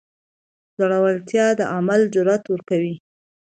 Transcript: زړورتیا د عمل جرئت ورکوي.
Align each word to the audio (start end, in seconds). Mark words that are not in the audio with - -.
زړورتیا 0.77 1.45
د 1.59 1.61
عمل 1.75 2.01
جرئت 2.13 2.43
ورکوي. 2.49 2.95